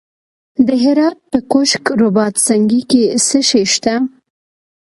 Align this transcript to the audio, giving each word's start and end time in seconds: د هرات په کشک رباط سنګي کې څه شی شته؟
د 0.67 0.69
هرات 0.83 1.17
په 1.31 1.39
کشک 1.51 1.83
رباط 2.01 2.35
سنګي 2.47 2.81
کې 2.89 3.03
څه 3.27 3.39
شی 3.49 3.63
شته؟ 3.73 3.95